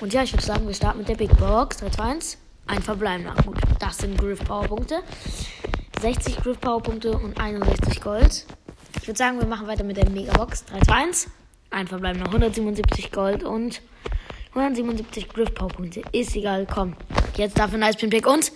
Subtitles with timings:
[0.00, 1.78] Und ja, ich würde sagen, wir starten mit der Big Box.
[1.78, 2.38] 3, 2, 1.
[2.66, 3.34] Ein verbleibender.
[3.44, 5.02] Gut, das sind Griff Power Punkte.
[6.00, 8.46] 60 Griff Power Punkte und 61 Gold.
[9.00, 10.64] Ich würde sagen, wir machen weiter mit der Megabox.
[10.66, 11.30] 3, 2, 1.
[11.70, 12.26] Ein verbleibender.
[12.26, 13.80] 177 Gold und
[14.54, 16.02] 177 Griff Powerpunkte.
[16.12, 16.94] Ist egal, komm.
[17.36, 18.52] Jetzt dafür nice Pin Pick und.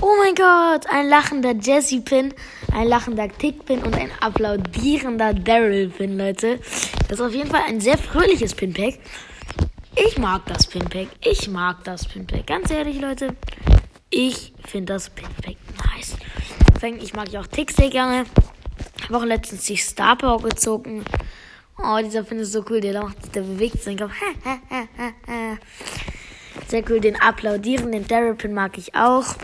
[0.00, 2.32] Oh mein Gott, ein lachender Jesse Pin,
[2.72, 6.58] ein lachender Tick Pin und ein applaudierender Daryl Pin, Leute.
[7.08, 8.98] Das ist auf jeden Fall ein sehr fröhliches Pin Pack.
[9.96, 11.08] Ich mag das Pin Pack.
[11.22, 12.46] Ich mag das Pin Pack.
[12.46, 13.36] Ganz ehrlich, Leute.
[14.08, 16.16] Ich finde das Pin Pack nice.
[17.02, 18.24] Ich mag ja auch Ticks sehr gerne.
[18.96, 21.04] Ich habe auch letztens die Star Power gezogen.
[21.82, 22.80] Oh, dieser Pin ist so cool.
[22.80, 24.12] Der, macht, der bewegt seinen Kopf.
[26.68, 27.00] Sehr cool.
[27.00, 29.34] Den applaudierenden Darrell-Pin mag ich auch.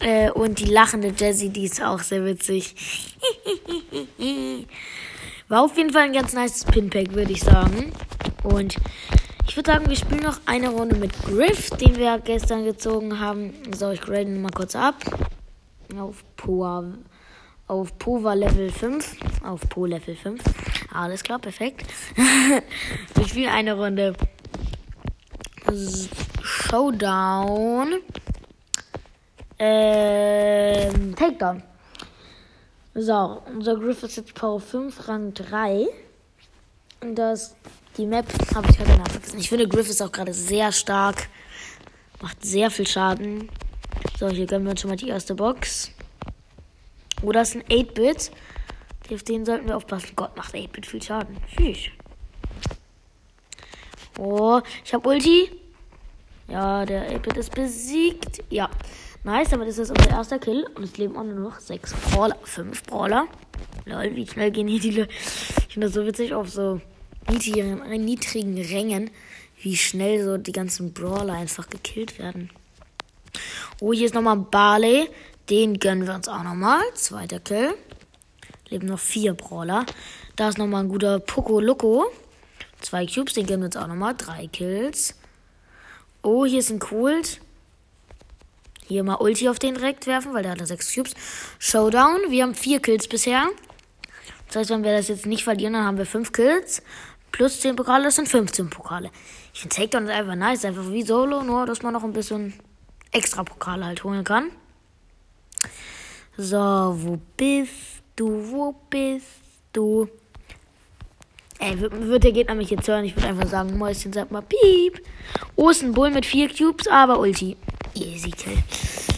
[0.00, 2.74] Äh, und die lachende Jessie, die ist auch sehr witzig.
[5.48, 7.92] War auf jeden Fall ein ganz nice Pinpack, würde ich sagen.
[8.42, 8.76] Und
[9.46, 13.52] ich würde sagen, wir spielen noch eine Runde mit Griff, den wir gestern gezogen haben.
[13.76, 14.96] So, ich grade ihn mal kurz ab.
[15.98, 16.94] Auf Power
[17.70, 19.16] auf Pova Level 5.
[19.44, 20.42] Auf Po Level 5.
[20.92, 21.86] Alles klar, perfekt.
[22.16, 24.14] Wir spielen eine Runde
[26.42, 28.00] Showdown.
[29.58, 31.62] Ähm, Takedown.
[32.94, 35.86] So, unser Griff ist jetzt Power 5, Rang 3.
[37.02, 37.54] Und das,
[37.96, 39.38] die Map habe ich heute nachvergessen.
[39.38, 41.28] Ich finde, Griff ist auch gerade sehr stark.
[42.20, 43.48] Macht sehr viel Schaden.
[44.18, 45.92] So, hier gönnen wir uns schon mal die erste Box.
[47.22, 48.32] Oder ist ein 8-Bit.
[49.12, 50.10] Auf den sollten wir aufpassen.
[50.16, 51.36] Gott, macht 8-Bit viel Schaden.
[51.56, 51.78] Tschüss.
[54.18, 55.50] Oh, ich habe Ulti.
[56.48, 58.42] Ja, der 8-Bit ist besiegt.
[58.50, 58.70] Ja,
[59.24, 60.66] nice, aber das ist unser erster Kill.
[60.74, 62.36] Und es leben auch nur noch 6 Brawler.
[62.42, 63.26] 5 Brawler.
[63.84, 65.12] Lol, wie schnell gehen hier die Leute.
[65.12, 66.80] Ich finde das so witzig auf so
[67.28, 69.10] niedrigen, niedrigen Rängen,
[69.62, 72.50] wie schnell so die ganzen Brawler einfach gekillt werden.
[73.80, 75.08] Oh, hier ist nochmal Barley.
[75.48, 76.82] Den gönnen wir uns auch nochmal.
[76.94, 77.74] Zweiter Kill.
[78.70, 79.84] Leben noch vier Brawler.
[80.36, 82.10] Da ist nochmal ein guter Poco Loco.
[82.80, 84.14] Zwei Cubes, den gönnen wir uns auch nochmal.
[84.16, 85.14] Drei Kills.
[86.22, 87.40] Oh, hier ist ein Kult.
[88.86, 91.14] Hier mal Ulti auf den direkt werfen, weil der hat da sechs Cubes.
[91.58, 92.30] Showdown.
[92.30, 93.48] Wir haben vier Kills bisher.
[94.46, 96.82] Das heißt, wenn wir das jetzt nicht verlieren, dann haben wir fünf Kills.
[97.32, 99.10] Plus 10 Pokale, das sind 15 Pokale.
[99.54, 100.64] Ich finde Takedown ist einfach nice.
[100.64, 102.54] Einfach wie Solo, nur dass man noch ein bisschen
[103.12, 104.50] extra Pokale halt holen kann.
[106.36, 108.50] So, wo bist du?
[108.50, 109.26] Wo bist
[109.72, 110.08] du?
[111.58, 113.04] Ey, wird der Gegner mich jetzt hören?
[113.04, 115.04] Ich würde einfach sagen, Mäuschen, sag mal piep.
[115.56, 117.56] Oh, Bull mit 4 Cubes, aber Ulti.
[117.94, 118.56] Easy Kill.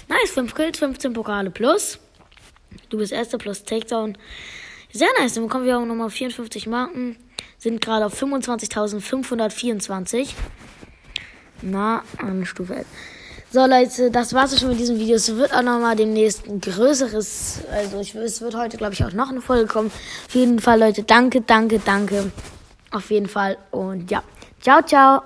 [0.08, 1.98] Nice, 5 Kills, 15 Pokale plus.
[2.88, 4.18] Du bist erster plus Takedown.
[4.92, 7.16] Sehr nice, dann bekommen wir auch nochmal 54 Marken.
[7.58, 10.30] Sind gerade auf 25.524.
[11.62, 12.86] Na, an Stufe 11.
[13.52, 15.16] So Leute, das war's schon mit diesem Video.
[15.16, 19.12] Es wird auch nochmal demnächst ein größeres, also ich, es wird heute glaube ich auch
[19.12, 19.92] noch eine Folge kommen.
[20.26, 22.32] Auf jeden Fall Leute, danke, danke, danke.
[22.90, 24.22] Auf jeden Fall und ja,
[24.62, 25.20] ciao, ciao.